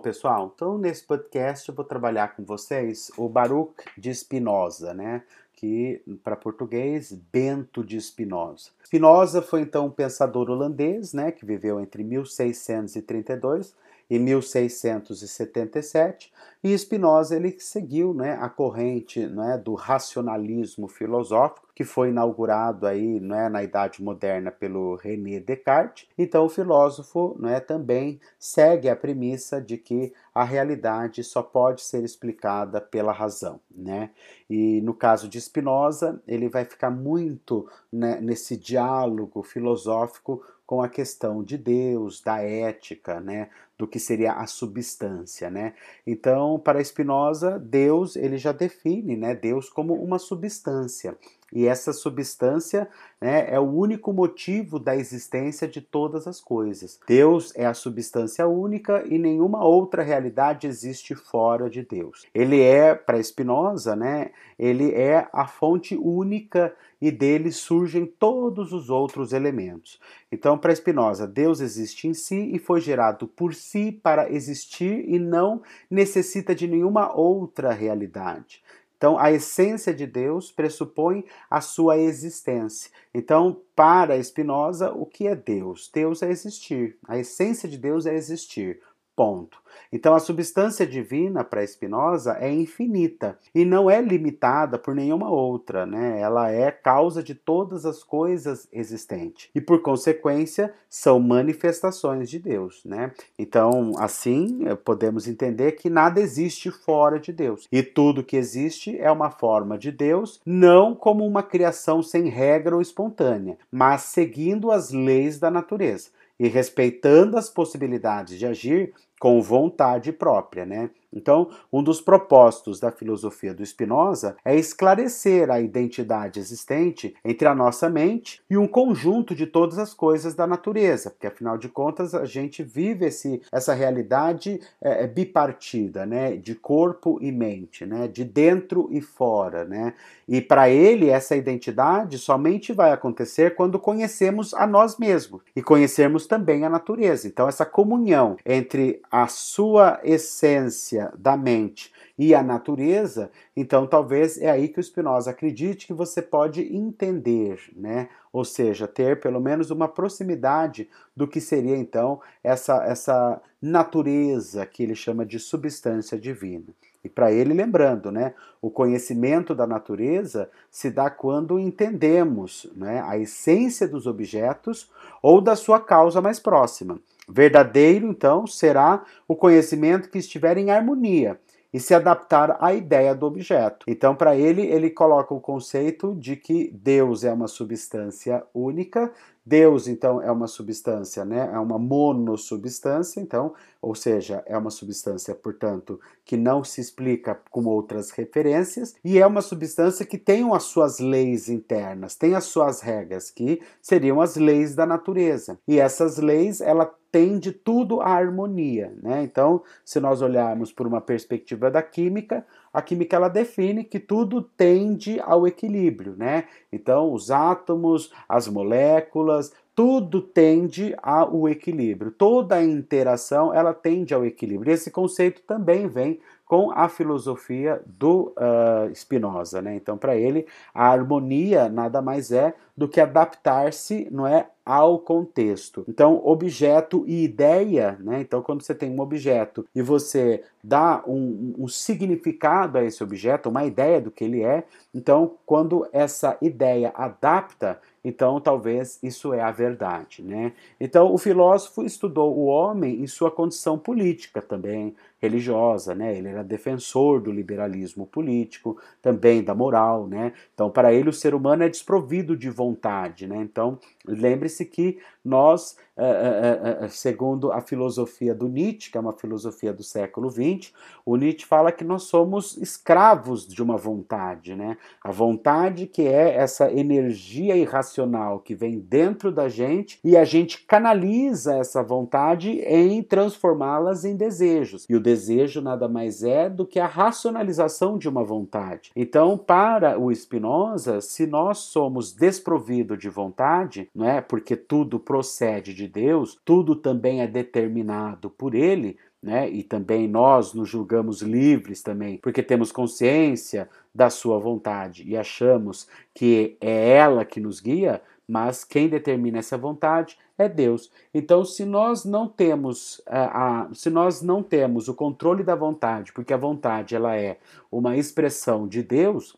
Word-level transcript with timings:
pessoal, 0.00 0.52
então 0.54 0.78
nesse 0.78 1.04
podcast 1.04 1.68
eu 1.68 1.74
vou 1.74 1.84
trabalhar 1.84 2.34
com 2.34 2.44
vocês 2.44 3.10
o 3.16 3.28
Baruch 3.28 3.84
de 3.96 4.12
Spinoza, 4.14 4.94
né? 4.94 5.22
Que 5.54 6.02
para 6.24 6.34
português, 6.36 7.12
Bento 7.12 7.84
de 7.84 8.00
Spinoza. 8.00 8.70
Spinoza 8.84 9.42
foi 9.42 9.60
então 9.60 9.86
um 9.86 9.90
pensador 9.90 10.48
holandês, 10.50 11.12
né? 11.12 11.30
Que 11.30 11.44
viveu 11.44 11.78
entre 11.78 12.02
1632 12.02 13.74
e 14.10 14.18
1677, 14.18 16.32
e 16.62 16.76
Spinoza 16.76 17.36
ele 17.36 17.56
seguiu 17.58 18.12
né, 18.12 18.36
a 18.38 18.48
corrente 18.48 19.26
né, 19.26 19.56
do 19.56 19.74
racionalismo 19.74 20.88
filosófico, 20.88 21.68
que 21.74 21.84
foi 21.84 22.10
inaugurado 22.10 22.86
aí 22.86 23.18
né, 23.18 23.48
na 23.48 23.62
Idade 23.62 24.02
Moderna 24.02 24.50
pelo 24.50 24.96
René 24.96 25.40
Descartes. 25.40 26.06
Então 26.18 26.44
o 26.44 26.50
filósofo 26.50 27.34
né, 27.38 27.60
também 27.60 28.20
segue 28.38 28.90
a 28.90 28.96
premissa 28.96 29.58
de 29.58 29.78
que 29.78 30.12
a 30.34 30.44
realidade 30.44 31.24
só 31.24 31.42
pode 31.42 31.80
ser 31.80 32.04
explicada 32.04 32.78
pela 32.78 33.12
razão. 33.12 33.58
Né? 33.74 34.10
E 34.48 34.82
no 34.82 34.92
caso 34.92 35.28
de 35.28 35.40
Spinoza, 35.40 36.20
ele 36.28 36.50
vai 36.50 36.66
ficar 36.66 36.90
muito 36.90 37.66
né, 37.90 38.20
nesse 38.20 38.58
diálogo 38.58 39.42
filosófico 39.42 40.42
com 40.70 40.82
a 40.82 40.88
questão 40.88 41.42
de 41.42 41.58
Deus, 41.58 42.20
da 42.20 42.40
ética, 42.40 43.18
né, 43.18 43.50
do 43.80 43.86
que 43.86 43.98
seria 43.98 44.34
a 44.34 44.46
substância, 44.46 45.48
né? 45.48 45.72
Então, 46.06 46.58
para 46.58 46.84
Spinoza, 46.84 47.58
Deus, 47.58 48.14
ele 48.14 48.36
já 48.36 48.52
define, 48.52 49.16
né, 49.16 49.34
Deus 49.34 49.70
como 49.70 49.94
uma 49.94 50.18
substância. 50.18 51.16
E 51.52 51.66
essa 51.66 51.92
substância 51.92 52.88
né, 53.20 53.52
é 53.52 53.58
o 53.58 53.64
único 53.64 54.12
motivo 54.12 54.78
da 54.78 54.94
existência 54.94 55.66
de 55.66 55.80
todas 55.80 56.26
as 56.28 56.40
coisas. 56.40 57.00
Deus 57.08 57.52
é 57.56 57.66
a 57.66 57.74
substância 57.74 58.46
única 58.46 59.02
e 59.06 59.18
nenhuma 59.18 59.64
outra 59.64 60.02
realidade 60.02 60.66
existe 60.66 61.14
fora 61.14 61.68
de 61.68 61.82
Deus. 61.82 62.26
Ele 62.34 62.60
é, 62.60 62.94
para 62.94 63.20
Spinoza, 63.22 63.96
né, 63.96 64.30
ele 64.58 64.92
é 64.92 65.26
a 65.32 65.46
fonte 65.46 65.96
única 65.96 66.72
e 67.00 67.10
dele 67.10 67.50
surgem 67.50 68.06
todos 68.06 68.72
os 68.72 68.90
outros 68.90 69.32
elementos. 69.32 69.98
Então, 70.30 70.58
para 70.58 70.74
Spinoza, 70.74 71.26
Deus 71.26 71.60
existe 71.60 72.06
em 72.06 72.14
si 72.14 72.54
e 72.54 72.58
foi 72.58 72.80
gerado 72.80 73.26
por 73.26 73.54
si 73.54 73.69
para 74.02 74.30
existir 74.32 75.08
e 75.08 75.18
não 75.18 75.62
necessita 75.90 76.54
de 76.54 76.66
nenhuma 76.66 77.14
outra 77.14 77.72
realidade. 77.72 78.62
Então, 78.96 79.18
a 79.18 79.32
essência 79.32 79.94
de 79.94 80.06
Deus 80.06 80.52
pressupõe 80.52 81.24
a 81.48 81.62
sua 81.62 81.96
existência. 81.96 82.90
Então, 83.14 83.62
para 83.74 84.22
Spinoza, 84.22 84.92
o 84.92 85.06
que 85.06 85.26
é 85.26 85.34
Deus? 85.34 85.90
Deus 85.92 86.22
é 86.22 86.30
existir. 86.30 86.98
A 87.08 87.16
essência 87.18 87.66
de 87.66 87.78
Deus 87.78 88.04
é 88.04 88.14
existir. 88.14 88.78
Ponto. 89.20 89.58
Então, 89.92 90.14
a 90.14 90.18
substância 90.18 90.86
divina 90.86 91.44
para 91.44 91.66
Spinoza 91.66 92.38
é 92.40 92.50
infinita 92.50 93.36
e 93.54 93.66
não 93.66 93.90
é 93.90 94.00
limitada 94.00 94.78
por 94.78 94.94
nenhuma 94.94 95.28
outra, 95.28 95.84
né? 95.84 96.18
Ela 96.18 96.50
é 96.50 96.70
causa 96.70 97.22
de 97.22 97.34
todas 97.34 97.84
as 97.84 98.02
coisas 98.02 98.66
existentes 98.72 99.50
e, 99.54 99.60
por 99.60 99.82
consequência, 99.82 100.72
são 100.88 101.20
manifestações 101.20 102.30
de 102.30 102.38
Deus, 102.38 102.82
né? 102.82 103.12
Então, 103.38 103.92
assim, 103.98 104.60
eh, 104.64 104.74
podemos 104.74 105.28
entender 105.28 105.72
que 105.72 105.90
nada 105.90 106.18
existe 106.18 106.70
fora 106.70 107.20
de 107.20 107.30
Deus 107.30 107.68
e 107.70 107.82
tudo 107.82 108.24
que 108.24 108.38
existe 108.38 108.98
é 108.98 109.12
uma 109.12 109.30
forma 109.30 109.76
de 109.76 109.92
Deus, 109.92 110.40
não 110.46 110.94
como 110.94 111.26
uma 111.26 111.42
criação 111.42 112.02
sem 112.02 112.30
regra 112.30 112.74
ou 112.74 112.80
espontânea, 112.80 113.58
mas 113.70 114.00
seguindo 114.00 114.70
as 114.70 114.90
leis 114.90 115.38
da 115.38 115.50
natureza 115.50 116.08
e 116.40 116.48
respeitando 116.48 117.36
as 117.36 117.50
possibilidades 117.50 118.38
de 118.38 118.46
agir 118.46 118.94
com 119.20 119.40
vontade 119.42 120.10
própria, 120.12 120.64
né? 120.64 120.88
Então, 121.12 121.50
um 121.72 121.82
dos 121.82 122.00
propósitos 122.00 122.78
da 122.78 122.90
filosofia 122.90 123.52
do 123.52 123.66
Spinoza 123.66 124.36
é 124.44 124.56
esclarecer 124.56 125.50
a 125.50 125.60
identidade 125.60 126.38
existente 126.38 127.14
entre 127.24 127.48
a 127.48 127.54
nossa 127.54 127.90
mente 127.90 128.40
e 128.48 128.56
um 128.56 128.66
conjunto 128.66 129.34
de 129.34 129.46
todas 129.46 129.78
as 129.78 129.92
coisas 129.92 130.34
da 130.34 130.46
natureza, 130.46 131.10
porque 131.10 131.26
afinal 131.26 131.58
de 131.58 131.68
contas 131.68 132.14
a 132.14 132.24
gente 132.24 132.62
vive 132.62 133.06
esse, 133.06 133.42
essa 133.50 133.74
realidade 133.74 134.60
é, 134.80 135.06
bipartida, 135.06 136.06
né, 136.06 136.36
de 136.36 136.54
corpo 136.54 137.18
e 137.20 137.32
mente, 137.32 137.84
né, 137.84 138.06
de 138.06 138.24
dentro 138.24 138.88
e 138.92 139.00
fora, 139.00 139.64
né, 139.64 139.94
e 140.28 140.40
para 140.40 140.70
ele 140.70 141.08
essa 141.08 141.34
identidade 141.34 142.18
somente 142.18 142.72
vai 142.72 142.92
acontecer 142.92 143.56
quando 143.56 143.80
conhecemos 143.80 144.54
a 144.54 144.64
nós 144.66 144.96
mesmos 144.96 145.42
e 145.56 145.62
conhecermos 145.62 146.26
também 146.26 146.64
a 146.64 146.70
natureza. 146.70 147.26
Então 147.26 147.48
essa 147.48 147.66
comunhão 147.66 148.36
entre 148.46 149.02
a 149.10 149.26
sua 149.26 150.00
essência 150.04 151.12
da 151.18 151.36
mente 151.36 151.92
e 152.16 152.34
a 152.34 152.42
natureza, 152.42 153.30
então 153.56 153.86
talvez 153.86 154.38
é 154.38 154.50
aí 154.50 154.68
que 154.68 154.78
o 154.78 154.82
Spinoza 154.82 155.30
acredite 155.30 155.86
que 155.86 155.92
você 155.92 156.22
pode 156.22 156.62
entender, 156.74 157.58
né? 157.74 158.08
Ou 158.32 158.44
seja, 158.44 158.86
ter 158.86 159.20
pelo 159.20 159.40
menos 159.40 159.70
uma 159.70 159.88
proximidade 159.88 160.88
do 161.16 161.26
que 161.26 161.40
seria 161.40 161.76
então 161.76 162.20
essa, 162.44 162.84
essa 162.84 163.40
natureza 163.60 164.64
que 164.64 164.82
ele 164.82 164.94
chama 164.94 165.26
de 165.26 165.38
substância 165.38 166.18
divina. 166.18 166.68
E 167.02 167.08
para 167.08 167.32
ele, 167.32 167.54
lembrando, 167.54 168.12
né, 168.12 168.34
o 168.60 168.70
conhecimento 168.70 169.54
da 169.54 169.66
natureza 169.66 170.50
se 170.70 170.90
dá 170.90 171.08
quando 171.08 171.58
entendemos 171.58 172.70
né, 172.76 173.02
a 173.06 173.16
essência 173.18 173.88
dos 173.88 174.06
objetos 174.06 174.90
ou 175.22 175.40
da 175.40 175.56
sua 175.56 175.80
causa 175.80 176.20
mais 176.20 176.38
próxima. 176.38 177.00
Verdadeiro, 177.32 178.08
então, 178.08 178.46
será 178.46 179.04
o 179.26 179.36
conhecimento 179.36 180.10
que 180.10 180.18
estiver 180.18 180.56
em 180.58 180.70
harmonia 180.70 181.38
e 181.72 181.78
se 181.78 181.94
adaptar 181.94 182.56
à 182.60 182.74
ideia 182.74 183.14
do 183.14 183.26
objeto. 183.26 183.86
Então, 183.88 184.14
para 184.14 184.36
ele, 184.36 184.62
ele 184.62 184.90
coloca 184.90 185.32
o 185.32 185.40
conceito 185.40 186.14
de 186.16 186.34
que 186.36 186.70
Deus 186.72 187.22
é 187.22 187.32
uma 187.32 187.46
substância 187.46 188.44
única, 188.52 189.12
Deus, 189.46 189.88
então, 189.88 190.20
é 190.20 190.30
uma 190.30 190.46
substância, 190.46 191.24
né? 191.24 191.50
É 191.52 191.58
uma 191.58 191.78
monossubstância, 191.78 193.20
então, 193.20 193.54
ou 193.80 193.94
seja, 193.94 194.42
é 194.46 194.56
uma 194.56 194.70
substância, 194.70 195.34
portanto, 195.34 195.98
que 196.24 196.36
não 196.36 196.62
se 196.62 196.80
explica 196.80 197.40
com 197.50 197.64
outras 197.64 198.10
referências, 198.10 198.94
e 199.02 199.18
é 199.18 199.26
uma 199.26 199.40
substância 199.40 200.04
que 200.04 200.18
tem 200.18 200.48
as 200.52 200.64
suas 200.64 200.98
leis 200.98 201.48
internas, 201.48 202.14
tem 202.14 202.34
as 202.34 202.44
suas 202.44 202.80
regras, 202.80 203.30
que 203.30 203.60
seriam 203.80 204.20
as 204.20 204.36
leis 204.36 204.74
da 204.74 204.84
natureza. 204.84 205.58
E 205.66 205.80
essas 205.80 206.18
leis, 206.18 206.60
ela 206.60 206.92
tende 207.12 207.52
tudo 207.52 208.00
à 208.00 208.08
harmonia, 208.08 208.92
né? 209.02 209.22
Então, 209.22 209.62
se 209.84 209.98
nós 210.00 210.22
olharmos 210.22 210.72
por 210.72 210.86
uma 210.86 211.00
perspectiva 211.00 211.70
da 211.70 211.82
química, 211.82 212.46
a 212.72 212.80
química 212.80 213.16
ela 213.16 213.28
define 213.28 213.84
que 213.84 213.98
tudo 213.98 214.42
tende 214.42 215.20
ao 215.20 215.46
equilíbrio, 215.46 216.14
né? 216.16 216.44
Então, 216.72 217.12
os 217.12 217.30
átomos, 217.30 218.12
as 218.28 218.48
moléculas, 218.48 219.52
tudo 219.74 220.20
tende 220.20 220.94
ao 221.02 221.48
equilíbrio. 221.48 222.10
Toda 222.10 222.62
interação 222.62 223.54
ela 223.54 223.72
tende 223.72 224.12
ao 224.12 224.24
equilíbrio. 224.24 224.72
Esse 224.72 224.90
conceito 224.90 225.42
também 225.42 225.88
vem 225.88 226.20
com 226.50 226.72
a 226.72 226.88
filosofia 226.88 227.80
do 227.86 228.34
uh, 228.36 228.92
Spinoza, 228.92 229.62
né? 229.62 229.76
Então, 229.76 229.96
para 229.96 230.16
ele, 230.16 230.48
a 230.74 230.88
harmonia 230.88 231.68
nada 231.68 232.02
mais 232.02 232.32
é 232.32 232.54
do 232.76 232.88
que 232.88 233.00
adaptar-se, 233.00 234.08
não 234.10 234.26
é, 234.26 234.48
ao 234.64 234.98
contexto. 234.98 235.84
Então, 235.88 236.20
objeto 236.24 237.04
e 237.06 237.22
ideia, 237.22 237.96
né? 238.00 238.20
Então, 238.20 238.42
quando 238.42 238.62
você 238.62 238.74
tem 238.74 238.90
um 238.90 239.00
objeto 239.00 239.64
e 239.74 239.80
você 239.80 240.42
dá 240.62 241.02
um, 241.06 241.54
um 241.58 241.68
significado 241.68 242.78
a 242.78 242.84
esse 242.84 243.02
objeto, 243.02 243.48
uma 243.48 243.64
ideia 243.64 244.00
do 244.00 244.10
que 244.10 244.24
ele 244.24 244.42
é, 244.42 244.64
então, 244.94 245.36
quando 245.46 245.86
essa 245.92 246.36
ideia 246.40 246.92
adapta, 246.94 247.80
então 248.04 248.40
talvez 248.40 248.98
isso 249.02 249.32
é 249.34 249.40
a 249.40 249.50
verdade, 249.50 250.22
né? 250.22 250.52
Então, 250.80 251.12
o 251.12 251.18
filósofo 251.18 251.82
estudou 251.82 252.36
o 252.36 252.46
homem 252.46 253.02
em 253.02 253.06
sua 253.06 253.30
condição 253.30 253.78
política 253.78 254.40
também, 254.40 254.94
religiosa, 255.20 255.94
né? 255.94 256.16
Ele 256.16 256.28
era 256.28 256.42
defensor 256.42 257.20
do 257.20 257.30
liberalismo 257.30 258.06
político, 258.06 258.80
também 259.02 259.42
da 259.42 259.54
moral, 259.54 260.06
né? 260.06 260.32
Então, 260.54 260.70
para 260.70 260.92
ele 260.92 261.10
o 261.10 261.12
ser 261.12 261.34
humano 261.34 261.62
é 261.62 261.68
desprovido 261.68 262.36
de 262.36 262.48
vontade, 262.48 263.26
né? 263.26 263.36
Então, 263.42 263.78
lembre-se 264.06 264.64
que 264.64 264.98
nós, 265.22 265.76
eh, 265.96 266.02
eh, 266.02 266.84
eh, 266.84 266.88
segundo 266.88 267.52
a 267.52 267.60
filosofia 267.60 268.34
do 268.34 268.48
Nietzsche, 268.48 268.90
que 268.90 268.96
é 268.96 269.00
uma 269.00 269.12
filosofia 269.12 269.72
do 269.72 269.82
século 269.82 270.30
XX, 270.30 270.72
o 271.04 271.16
Nietzsche 271.16 271.46
fala 271.46 271.70
que 271.70 271.84
nós 271.84 272.04
somos 272.04 272.56
escravos 272.56 273.46
de 273.46 273.62
uma 273.62 273.76
vontade, 273.76 274.54
né? 274.54 274.78
A 275.04 275.10
vontade 275.10 275.86
que 275.86 276.02
é 276.02 276.36
essa 276.36 276.72
energia 276.72 277.54
irracional 277.54 278.40
que 278.40 278.54
vem 278.54 278.78
dentro 278.78 279.30
da 279.30 279.48
gente 279.48 279.98
e 280.02 280.16
a 280.16 280.24
gente 280.24 280.64
canaliza 280.64 281.56
essa 281.56 281.82
vontade 281.82 282.50
em 282.60 283.02
transformá-las 283.02 284.04
em 284.04 284.16
desejos. 284.16 284.86
E 284.88 284.96
o 284.96 285.00
desejo 285.00 285.60
nada 285.60 285.86
mais 285.86 286.22
é 286.22 286.48
do 286.48 286.66
que 286.66 286.80
a 286.80 286.86
racionalização 286.86 287.98
de 287.98 288.08
uma 288.08 288.24
vontade. 288.24 288.90
Então, 288.96 289.36
para 289.36 289.98
o 289.98 290.10
Spinoza, 290.14 291.02
se 291.02 291.26
nós 291.26 291.58
somos 291.58 292.12
desprovidos 292.12 292.98
de 292.98 293.10
vontade, 293.10 293.89
não 293.94 294.08
é? 294.08 294.20
Porque 294.20 294.56
tudo 294.56 294.98
procede 295.00 295.74
de 295.74 295.88
Deus, 295.88 296.38
tudo 296.44 296.76
também 296.76 297.20
é 297.20 297.26
determinado 297.26 298.30
por 298.30 298.54
ele, 298.54 298.96
né? 299.22 299.50
E 299.50 299.62
também 299.62 300.08
nós 300.08 300.54
nos 300.54 300.68
julgamos 300.68 301.20
livres 301.20 301.82
também, 301.82 302.16
porque 302.18 302.42
temos 302.42 302.72
consciência 302.72 303.68
da 303.94 304.08
sua 304.08 304.38
vontade 304.38 305.02
e 305.06 305.16
achamos 305.16 305.88
que 306.14 306.56
é 306.60 306.96
ela 306.96 307.24
que 307.24 307.40
nos 307.40 307.60
guia, 307.60 308.00
mas 308.26 308.64
quem 308.64 308.88
determina 308.88 309.38
essa 309.38 309.58
vontade 309.58 310.16
é 310.38 310.48
Deus. 310.48 310.90
Então, 311.12 311.44
se 311.44 311.64
nós 311.64 312.04
não 312.04 312.26
temos 312.26 313.02
a, 313.06 313.64
a, 313.64 313.74
se 313.74 313.90
nós 313.90 314.22
não 314.22 314.42
temos 314.42 314.88
o 314.88 314.94
controle 314.94 315.42
da 315.42 315.54
vontade, 315.54 316.12
porque 316.12 316.32
a 316.32 316.38
vontade 316.38 316.94
ela 316.94 317.14
é 317.16 317.38
uma 317.70 317.96
expressão 317.96 318.66
de 318.66 318.82
Deus, 318.82 319.36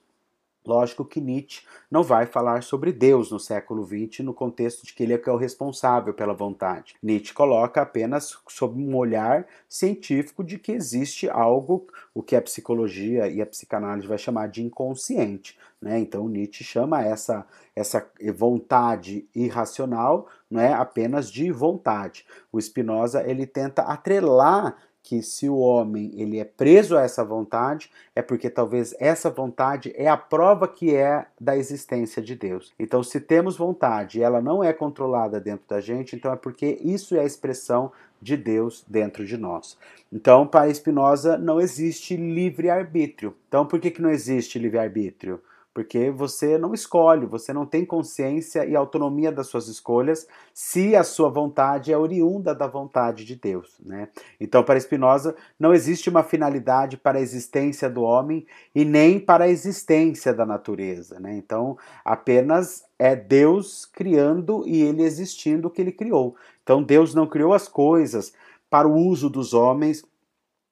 Lógico 0.65 1.05
que 1.05 1.21
Nietzsche 1.21 1.67
não 1.91 2.03
vai 2.03 2.25
falar 2.25 2.63
sobre 2.63 2.93
Deus 2.93 3.31
no 3.31 3.41
século 3.41 3.85
XX 3.85 4.21
no 4.21 4.33
contexto 4.33 4.87
de 4.87 4.95
que 4.95 5.03
ele 5.03 5.13
é, 5.13 5.23
é 5.25 5.31
o 5.31 5.37
responsável 5.37 6.15
pela 6.15 6.33
vontade. 6.33 6.95
Nietzsche 7.03 7.35
coloca 7.35 7.83
apenas 7.83 8.39
sob 8.49 8.81
um 8.81 8.97
olhar 8.97 9.47
científico 9.69 10.45
de 10.45 10.59
que 10.59 10.73
existe 10.73 11.29
algo, 11.29 11.87
o 12.15 12.23
que 12.23 12.37
a 12.37 12.43
psicologia 12.43 13.29
e 13.29 13.43
a 13.43 13.47
psicanálise 13.47 14.07
vai 14.07 14.19
chamar 14.19 14.49
de 14.49 14.63
inconsciente. 14.63 15.59
Né? 15.81 15.99
Então 15.99 16.29
Nietzsche 16.29 16.63
chama 16.63 17.03
essa, 17.03 17.45
essa 17.75 18.07
vontade 18.35 19.27
irracional 19.35 20.29
não 20.49 20.61
é 20.61 20.73
apenas 20.73 21.31
de 21.31 21.51
vontade. 21.51 22.27
O 22.53 22.61
Spinoza 22.61 23.23
ele 23.27 23.47
tenta 23.47 23.83
atrelar 23.83 24.77
que 25.03 25.23
se 25.23 25.49
o 25.49 25.57
homem 25.57 26.13
ele 26.15 26.39
é 26.39 26.45
preso 26.45 26.97
a 26.97 27.03
essa 27.03 27.25
vontade, 27.25 27.91
é 28.15 28.23
porque 28.23 28.49
talvez 28.49 28.95
essa 29.01 29.29
vontade 29.29 29.93
é 29.97 30.09
a 30.09 30.17
prova 30.17 30.69
que 30.69 30.95
é 30.95 31.27
da 31.41 31.57
existência 31.57 32.23
de 32.23 32.37
Deus. 32.37 32.73
Então, 32.79 33.03
se 33.03 33.21
temos 33.21 33.57
vontade 33.57 34.19
e 34.19 34.23
ela 34.23 34.41
não 34.41 34.63
é 34.63 34.73
controlada 34.73 35.41
dentro 35.41 35.67
da 35.69 35.81
gente, 35.81 36.15
então 36.15 36.33
é 36.33 36.37
porque 36.37 36.79
isso 36.81 37.17
é 37.17 37.21
a 37.21 37.25
expressão 37.25 37.91
de 38.21 38.37
Deus 38.37 38.85
dentro 38.87 39.27
de 39.27 39.37
nós. 39.37 39.77
Então, 40.13 40.47
para 40.47 40.73
Spinoza, 40.73 41.37
não 41.37 41.61
existe 41.61 42.17
livre-arbítrio. 42.17 43.35
Então, 43.49 43.67
por 43.67 43.81
que, 43.81 43.91
que 43.91 44.01
não 44.01 44.11
existe 44.11 44.59
livre-arbítrio? 44.59 45.41
Porque 45.75 46.11
você 46.11 46.59
não 46.59 46.75
escolhe, 46.75 47.25
você 47.25 47.53
não 47.53 47.65
tem 47.65 47.85
consciência 47.85 48.67
e 48.67 48.77
autonomia 48.77 49.33
das 49.33 49.47
suas 49.47 49.69
escolhas 49.69 50.27
se 50.53 50.95
a 50.95 51.03
sua 51.03 51.31
vontade 51.31 51.93
é 51.93 51.97
oriunda 51.97 52.55
da 52.55 52.67
vontade 52.67 53.25
de 53.25 53.37
Deus. 53.37 53.81
Né? 53.85 54.09
Então, 54.39 54.63
para 54.63 54.79
Spinoza, 54.79 55.35
não 55.59 55.73
existe 55.73 56.11
uma 56.11 56.23
finalidade 56.23 56.97
para 56.97 57.19
a 57.19 57.23
existência 57.23 57.89
do 57.89 58.03
homem 58.03 58.47
e 58.75 58.85
nem 58.85 59.19
para 59.19 59.45
a 59.45 59.49
existência 59.49 60.35
da 60.35 60.45
natureza. 60.45 61.19
Né? 61.19 61.37
Então, 61.37 61.79
apenas 62.05 62.85
é 62.99 63.17
Deus 63.17 63.87
criando 63.87 64.65
e 64.67 64.83
ele 64.83 65.03
existindo 65.03 65.69
o 65.69 65.71
que 65.71 65.81
ele 65.81 65.93
criou. 65.93 66.37
Então, 66.63 66.83
Deus 66.83 67.15
não 67.15 67.27
criou 67.27 67.55
as 67.55 67.67
coisas 67.67 68.33
para 68.69 68.87
o 68.87 68.95
uso 68.95 69.29
dos 69.29 69.55
homens 69.55 70.05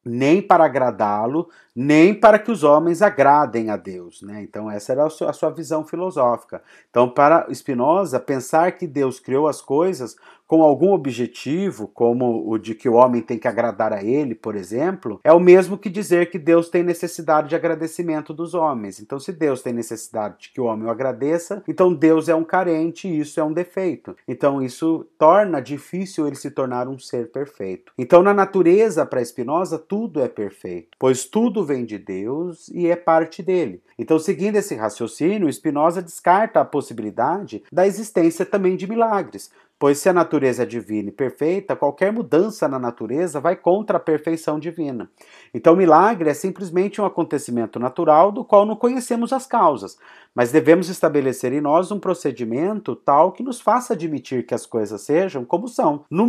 nem 0.05 0.41
para 0.41 0.65
agradá-lo, 0.65 1.49
nem 1.75 2.15
para 2.15 2.39
que 2.39 2.51
os 2.51 2.65
homens 2.65 3.03
agradem 3.03 3.71
a 3.71 3.77
Deus. 3.77 4.23
Né? 4.23 4.43
Então, 4.43 4.71
essa 4.71 4.93
era 4.93 5.07
a 5.07 5.33
sua 5.33 5.51
visão 5.51 5.85
filosófica. 5.85 6.63
Então, 6.89 7.09
para 7.09 7.47
Spinoza, 7.53 8.19
pensar 8.19 8.73
que 8.73 8.87
Deus 8.87 9.21
criou 9.21 9.47
as 9.47 9.61
coisas 9.61 10.17
com 10.51 10.65
algum 10.65 10.93
objetivo, 10.93 11.87
como 11.87 12.51
o 12.51 12.59
de 12.59 12.75
que 12.75 12.89
o 12.89 12.95
homem 12.95 13.23
tem 13.23 13.39
que 13.39 13.47
agradar 13.47 13.93
a 13.93 14.03
ele, 14.03 14.35
por 14.35 14.57
exemplo, 14.57 15.21
é 15.23 15.33
o 15.33 15.39
mesmo 15.39 15.79
que 15.79 15.89
dizer 15.89 16.29
que 16.29 16.41
Deus 16.41 16.69
tem 16.69 16.83
necessidade 16.83 17.51
de 17.51 17.55
agradecimento 17.55 18.35
dos 18.35 18.53
homens. 18.53 18.99
Então, 18.99 19.21
se 19.21 19.33
Deus 19.33 19.63
tem 19.63 19.73
necessidade 19.73 20.41
de 20.41 20.53
que 20.53 20.61
o 20.61 20.65
homem 20.65 20.89
o 20.89 20.91
agradeça, 20.91 21.63
então 21.69 21.95
Deus 21.95 22.29
é 22.29 22.35
um 22.35 22.43
carente 22.43 23.07
e 23.07 23.21
isso 23.21 23.39
é 23.39 23.45
um 23.45 23.53
defeito. 23.53 24.17
Então, 24.27 24.61
isso 24.61 25.07
torna 25.17 25.61
difícil 25.61 26.27
ele 26.27 26.35
se 26.35 26.51
tornar 26.51 26.89
um 26.89 26.99
ser 26.99 27.31
perfeito. 27.31 27.93
Então, 27.97 28.21
na 28.21 28.35
natureza, 28.35 29.07
para 29.07 29.25
Spinoza, 29.25 29.79
tudo 29.79 30.21
é 30.21 30.27
perfeito, 30.27 30.99
pois 30.99 31.27
tudo 31.27 31.65
vem 31.65 31.85
de 31.85 31.97
Deus 31.97 32.67
e 32.75 32.89
é 32.89 32.97
parte 32.97 33.41
dele. 33.41 33.81
Então, 33.97 34.19
seguindo 34.19 34.57
esse 34.57 34.75
raciocínio, 34.75 35.53
Spinoza 35.53 36.03
descarta 36.03 36.59
a 36.59 36.65
possibilidade 36.65 37.63
da 37.71 37.87
existência 37.87 38.45
também 38.45 38.75
de 38.75 38.89
milagres, 38.89 39.53
Pois 39.81 39.97
se 39.97 40.11
a 40.11 40.13
natureza 40.13 40.65
é 40.65 40.67
divina 40.67 41.09
e 41.09 41.13
perfeita, 41.13 41.75
qualquer 41.75 42.13
mudança 42.13 42.69
na 42.69 42.79
natureza 42.79 43.41
vai 43.41 43.57
contra 43.57 43.97
a 43.97 44.01
perfeição 44.01 44.61
divina. 44.61 45.11
Então, 45.55 45.75
milagre 45.75 46.29
é 46.29 46.35
simplesmente 46.35 47.01
um 47.01 47.07
acontecimento 47.07 47.79
natural 47.79 48.31
do 48.31 48.45
qual 48.45 48.67
não 48.67 48.77
conhecemos 48.77 49.33
as 49.33 49.47
causas, 49.47 49.97
mas 50.35 50.53
devemos 50.53 50.91
estabelecer 50.91 51.55
em 51.55 51.63
nós 51.63 51.91
um 51.91 51.99
procedimento 51.99 52.95
tal 52.95 53.33
que 53.33 53.43
nos 53.43 53.59
faça 53.59 53.95
admitir 53.95 54.45
que 54.45 54.53
as 54.53 54.67
coisas 54.67 55.01
sejam 55.01 55.47
como 55.47 55.67
são, 55.67 56.05
no 56.11 56.29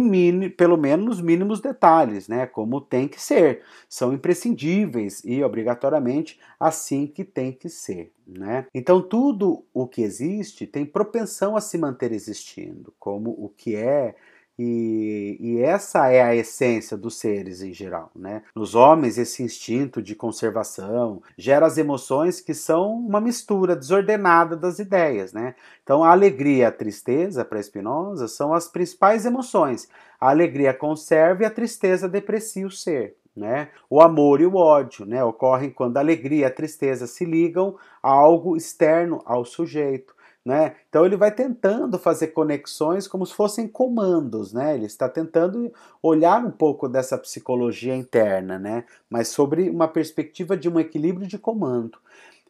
pelo 0.56 0.78
menos 0.78 1.06
nos 1.06 1.22
mínimos 1.22 1.60
detalhes, 1.60 2.30
né, 2.30 2.46
como 2.46 2.80
tem 2.80 3.06
que 3.06 3.22
ser. 3.22 3.64
São 3.90 4.14
imprescindíveis 4.14 5.22
e 5.26 5.44
obrigatoriamente 5.44 6.40
assim 6.58 7.06
que 7.06 7.26
tem 7.26 7.52
que 7.52 7.68
ser. 7.68 8.14
Né? 8.28 8.66
Então, 8.74 9.02
tudo 9.02 9.66
o 9.74 9.86
que 9.86 10.02
existe 10.02 10.66
tem 10.66 10.86
propensão 10.86 11.58
a 11.58 11.62
se 11.62 11.78
manter 11.78 12.14
existindo, 12.14 12.94
como 12.98 13.32
o 13.46 13.50
que 13.50 13.76
é 13.76 14.16
e, 14.64 15.38
e, 15.40 15.62
essa 15.62 16.10
é 16.10 16.22
a 16.22 16.36
essência 16.36 16.96
dos 16.96 17.18
seres 17.18 17.64
em 17.64 17.74
geral. 17.74 18.12
Né? 18.16 18.44
Nos 18.56 18.76
homens, 18.76 19.18
esse 19.18 19.42
instinto 19.42 20.04
de 20.04 20.14
conservação 20.14 21.24
gera 21.36 21.66
as 21.66 21.80
emoções 21.80 22.40
que 22.40 22.54
são 22.54 22.94
uma 22.94 23.20
mistura 23.20 23.76
desordenada 23.76 24.56
das 24.56 24.78
ideias. 24.78 25.34
Né? 25.34 25.56
Então, 25.82 26.04
a 26.04 26.12
alegria 26.12 26.58
e 26.58 26.66
a 26.66 26.72
tristeza, 26.72 27.44
para 27.44 27.64
Spinoza, 27.64 28.28
são 28.28 28.54
as 28.54 28.68
principais 28.68 29.26
emoções. 29.26 29.90
A 30.20 30.30
alegria 30.30 30.76
conserva 30.76 31.42
e 31.42 31.46
a 31.48 31.52
tristeza 31.52 32.08
deprecia 32.08 32.68
o 32.68 32.72
ser. 32.72 33.16
Né? 33.36 33.70
O 33.90 34.00
amor 34.00 34.42
e 34.42 34.46
o 34.46 34.58
ódio 34.58 35.08
né, 35.08 35.24
ocorrem 35.24 35.72
quando 35.72 35.98
a 35.98 36.02
alegria 36.02 36.42
e 36.42 36.46
a 36.46 36.52
tristeza 36.52 37.08
se 37.08 37.26
ligam 37.26 37.78
a 38.04 38.12
algo 38.12 38.56
externo 38.56 39.24
ao 39.26 39.44
sujeito. 39.44 40.14
Né? 40.44 40.76
Então 40.90 41.06
ele 41.06 41.16
vai 41.16 41.32
tentando 41.32 42.00
fazer 42.00 42.30
conexões 42.30 43.08
como 43.08 43.26
se 43.28 43.34
fossem 43.34 43.68
comandos, 43.68 44.52
né? 44.52 44.74
Ele 44.74 44.88
está 44.88 45.08
tentando 45.08 45.72
olhar 46.02 46.44
um 46.44 46.50
pouco 46.50 46.90
dessa 46.90 47.16
psicologia 47.16 47.96
interna, 47.96 48.58
né? 48.58 48.84
Mas 49.08 49.28
sobre 49.28 49.70
uma 49.70 49.88
perspectiva 49.88 50.58
de 50.58 50.68
um 50.68 50.80
equilíbrio 50.80 51.28
de 51.28 51.38
comando. 51.38 52.00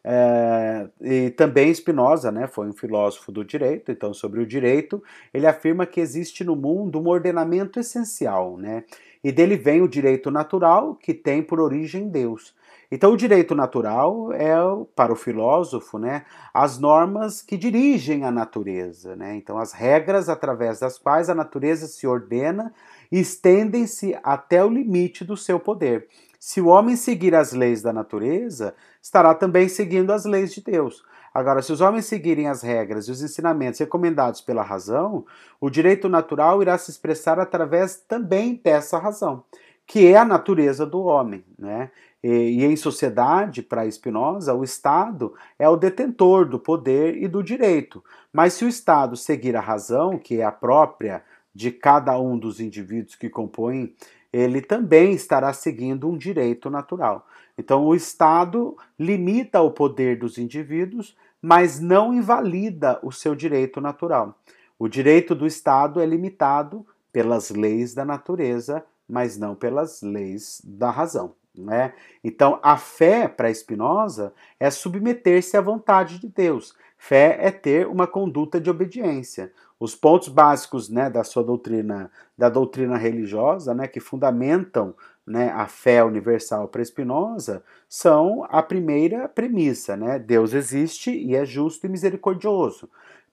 É, 0.04 0.88
e 1.00 1.30
também 1.30 1.72
Spinoza, 1.72 2.32
né, 2.32 2.48
foi 2.48 2.66
um 2.68 2.72
filósofo 2.72 3.30
do 3.30 3.44
direito, 3.44 3.92
então 3.92 4.12
sobre 4.12 4.40
o 4.40 4.46
direito, 4.46 5.02
ele 5.32 5.46
afirma 5.46 5.86
que 5.86 6.00
existe 6.00 6.42
no 6.42 6.56
mundo 6.56 7.00
um 7.00 7.06
ordenamento 7.08 7.78
essencial, 7.78 8.56
né, 8.56 8.82
e 9.22 9.30
dele 9.30 9.56
vem 9.56 9.80
o 9.80 9.86
direito 9.86 10.28
natural, 10.28 10.96
que 10.96 11.14
tem 11.14 11.40
por 11.40 11.60
origem 11.60 12.08
Deus. 12.08 12.52
Então, 12.94 13.10
o 13.10 13.16
direito 13.16 13.54
natural 13.54 14.34
é, 14.34 14.52
para 14.94 15.10
o 15.10 15.16
filósofo, 15.16 15.98
né, 15.98 16.26
as 16.52 16.78
normas 16.78 17.40
que 17.40 17.56
dirigem 17.56 18.22
a 18.22 18.30
natureza. 18.30 19.16
Né? 19.16 19.34
Então, 19.34 19.56
as 19.56 19.72
regras 19.72 20.28
através 20.28 20.80
das 20.80 20.98
quais 20.98 21.30
a 21.30 21.34
natureza 21.34 21.86
se 21.86 22.06
ordena 22.06 22.70
estendem-se 23.10 24.14
até 24.22 24.62
o 24.62 24.68
limite 24.68 25.24
do 25.24 25.38
seu 25.38 25.58
poder. 25.58 26.06
Se 26.38 26.60
o 26.60 26.66
homem 26.66 26.94
seguir 26.94 27.34
as 27.34 27.54
leis 27.54 27.80
da 27.80 27.94
natureza, 27.94 28.74
estará 29.00 29.34
também 29.34 29.70
seguindo 29.70 30.12
as 30.12 30.26
leis 30.26 30.52
de 30.52 30.60
Deus. 30.60 31.02
Agora, 31.32 31.62
se 31.62 31.72
os 31.72 31.80
homens 31.80 32.04
seguirem 32.04 32.46
as 32.46 32.60
regras 32.60 33.08
e 33.08 33.10
os 33.10 33.22
ensinamentos 33.22 33.80
recomendados 33.80 34.42
pela 34.42 34.62
razão, 34.62 35.24
o 35.58 35.70
direito 35.70 36.10
natural 36.10 36.60
irá 36.60 36.76
se 36.76 36.90
expressar 36.90 37.40
através 37.40 37.96
também 37.96 38.60
dessa 38.62 38.98
razão, 38.98 39.44
que 39.86 40.06
é 40.06 40.18
a 40.18 40.26
natureza 40.26 40.84
do 40.84 41.02
homem. 41.04 41.42
Né? 41.58 41.90
E, 42.22 42.64
em 42.64 42.76
sociedade, 42.76 43.62
para 43.62 43.90
Spinoza, 43.90 44.54
o 44.54 44.62
Estado 44.62 45.34
é 45.58 45.68
o 45.68 45.76
detentor 45.76 46.48
do 46.48 46.58
poder 46.58 47.20
e 47.20 47.26
do 47.26 47.42
direito. 47.42 48.02
Mas 48.32 48.52
se 48.52 48.64
o 48.64 48.68
Estado 48.68 49.16
seguir 49.16 49.56
a 49.56 49.60
razão, 49.60 50.16
que 50.16 50.40
é 50.40 50.44
a 50.44 50.52
própria 50.52 51.24
de 51.54 51.72
cada 51.72 52.18
um 52.18 52.38
dos 52.38 52.60
indivíduos 52.60 53.16
que 53.16 53.28
compõem, 53.28 53.94
ele 54.32 54.62
também 54.62 55.12
estará 55.12 55.52
seguindo 55.52 56.08
um 56.08 56.16
direito 56.16 56.70
natural. 56.70 57.26
Então, 57.58 57.84
o 57.84 57.94
Estado 57.94 58.76
limita 58.98 59.60
o 59.60 59.70
poder 59.70 60.18
dos 60.18 60.38
indivíduos, 60.38 61.16
mas 61.40 61.80
não 61.80 62.14
invalida 62.14 62.98
o 63.02 63.10
seu 63.10 63.34
direito 63.34 63.80
natural. 63.80 64.38
O 64.78 64.88
direito 64.88 65.34
do 65.34 65.46
Estado 65.46 66.00
é 66.00 66.06
limitado 66.06 66.86
pelas 67.12 67.50
leis 67.50 67.92
da 67.92 68.04
natureza, 68.04 68.84
mas 69.08 69.36
não 69.36 69.54
pelas 69.54 70.00
leis 70.00 70.62
da 70.64 70.90
razão. 70.90 71.34
Né? 71.54 71.92
Então, 72.24 72.58
a 72.62 72.76
fé 72.76 73.28
para 73.28 73.52
Spinoza 73.52 74.32
é 74.58 74.70
submeter-se 74.70 75.56
à 75.56 75.60
vontade 75.60 76.18
de 76.18 76.28
Deus. 76.28 76.74
Fé 76.96 77.36
é 77.40 77.50
ter 77.50 77.86
uma 77.86 78.06
conduta 78.06 78.60
de 78.60 78.70
obediência. 78.70 79.52
Os 79.78 79.94
pontos 79.94 80.28
básicos 80.28 80.88
né, 80.88 81.10
da 81.10 81.24
sua 81.24 81.42
doutrina, 81.42 82.10
da 82.38 82.48
doutrina 82.48 82.96
religiosa, 82.96 83.74
né, 83.74 83.86
que 83.88 84.00
fundamentam 84.00 84.94
né, 85.26 85.50
a 85.50 85.66
fé 85.66 86.02
universal 86.02 86.68
para 86.68 86.84
Spinoza 86.84 87.62
são 87.88 88.46
a 88.48 88.62
primeira 88.62 89.28
premissa, 89.28 89.96
né? 89.96 90.18
Deus 90.18 90.52
existe 90.52 91.10
e 91.10 91.36
é 91.36 91.44
justo 91.44 91.86
e 91.86 91.88
misericordioso. 91.88 92.88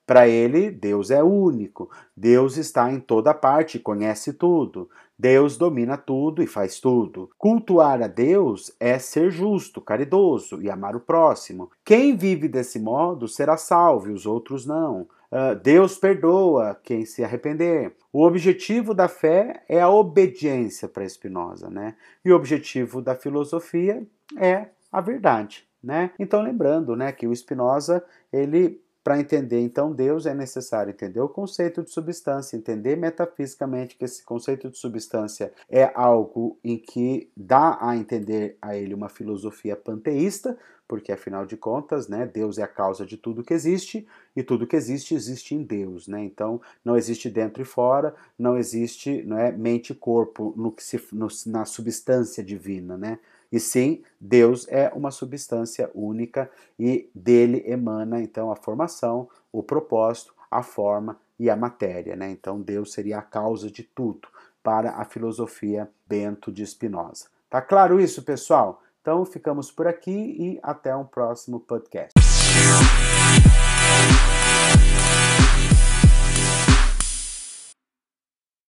Para 0.06 0.26
ele, 0.26 0.70
Deus 0.70 1.10
é 1.10 1.22
único, 1.22 1.88
Deus 2.16 2.56
está 2.56 2.90
em 2.90 2.98
toda 2.98 3.32
parte, 3.32 3.78
conhece 3.78 4.32
tudo, 4.32 4.90
Deus 5.20 5.58
domina 5.58 5.98
tudo 5.98 6.42
e 6.42 6.46
faz 6.46 6.80
tudo. 6.80 7.28
Cultuar 7.36 8.00
a 8.00 8.06
Deus 8.06 8.74
é 8.80 8.98
ser 8.98 9.30
justo, 9.30 9.78
caridoso 9.78 10.62
e 10.62 10.70
amar 10.70 10.96
o 10.96 11.00
próximo. 11.00 11.70
Quem 11.84 12.16
vive 12.16 12.48
desse 12.48 12.78
modo 12.78 13.28
será 13.28 13.58
salvo 13.58 14.08
e 14.08 14.14
os 14.14 14.24
outros 14.24 14.64
não. 14.64 15.02
Uh, 15.30 15.54
Deus 15.62 15.98
perdoa 15.98 16.74
quem 16.82 17.04
se 17.04 17.22
arrepender. 17.22 17.94
O 18.10 18.24
objetivo 18.24 18.94
da 18.94 19.08
fé 19.08 19.62
é 19.68 19.78
a 19.78 19.90
obediência 19.90 20.88
para 20.88 21.06
Spinoza, 21.06 21.68
né? 21.68 21.96
E 22.24 22.32
o 22.32 22.36
objetivo 22.36 23.02
da 23.02 23.14
filosofia 23.14 24.02
é 24.38 24.68
a 24.90 25.02
verdade, 25.02 25.68
né? 25.84 26.12
Então 26.18 26.40
lembrando, 26.40 26.96
né, 26.96 27.12
que 27.12 27.26
o 27.26 27.36
Spinoza 27.36 28.02
ele 28.32 28.80
para 29.02 29.18
entender 29.18 29.60
então 29.60 29.92
Deus 29.92 30.26
é 30.26 30.34
necessário 30.34 30.90
entender 30.90 31.20
o 31.20 31.28
conceito 31.28 31.82
de 31.82 31.90
substância, 31.90 32.56
entender 32.56 32.96
metafisicamente 32.96 33.96
que 33.96 34.04
esse 34.04 34.22
conceito 34.22 34.70
de 34.70 34.76
substância 34.76 35.52
é 35.68 35.90
algo 35.94 36.58
em 36.62 36.76
que 36.76 37.30
dá 37.36 37.78
a 37.80 37.96
entender 37.96 38.58
a 38.60 38.76
ele 38.76 38.94
uma 38.94 39.08
filosofia 39.08 39.74
panteísta, 39.74 40.58
porque 40.86 41.12
afinal 41.12 41.46
de 41.46 41.56
contas, 41.56 42.08
né, 42.08 42.26
Deus 42.26 42.58
é 42.58 42.62
a 42.62 42.68
causa 42.68 43.06
de 43.06 43.16
tudo 43.16 43.44
que 43.44 43.54
existe 43.54 44.06
e 44.34 44.42
tudo 44.42 44.66
que 44.66 44.76
existe 44.76 45.14
existe 45.14 45.54
em 45.54 45.62
Deus, 45.62 46.08
né? 46.08 46.22
Então 46.24 46.60
não 46.84 46.96
existe 46.96 47.30
dentro 47.30 47.62
e 47.62 47.64
fora, 47.64 48.14
não 48.38 48.58
existe, 48.58 49.22
não 49.22 49.38
é 49.38 49.52
mente 49.52 49.90
e 49.90 49.94
corpo 49.94 50.52
no 50.56 50.72
que 50.72 50.82
se 50.82 51.00
no, 51.12 51.28
na 51.46 51.64
substância 51.64 52.42
divina, 52.42 52.98
né? 52.98 53.18
E 53.52 53.58
sim, 53.58 54.02
Deus 54.20 54.66
é 54.68 54.92
uma 54.94 55.10
substância 55.10 55.90
única 55.94 56.50
e 56.78 57.10
dele 57.14 57.64
emana 57.66 58.22
então 58.22 58.50
a 58.50 58.56
formação, 58.56 59.28
o 59.50 59.62
propósito, 59.62 60.34
a 60.50 60.62
forma 60.62 61.18
e 61.38 61.50
a 61.50 61.56
matéria. 61.56 62.14
Né? 62.14 62.30
Então 62.30 62.60
Deus 62.60 62.92
seria 62.92 63.18
a 63.18 63.22
causa 63.22 63.70
de 63.70 63.82
tudo 63.82 64.28
para 64.62 64.92
a 64.92 65.04
filosofia 65.04 65.90
Bento 66.06 66.52
de 66.52 66.64
Spinoza. 66.66 67.26
Tá 67.48 67.60
claro 67.60 68.00
isso, 68.00 68.22
pessoal? 68.22 68.82
Então 69.00 69.24
ficamos 69.24 69.72
por 69.72 69.86
aqui 69.86 70.10
e 70.10 70.60
até 70.62 70.94
um 70.94 71.04
próximo 71.04 71.58
podcast. 71.58 72.19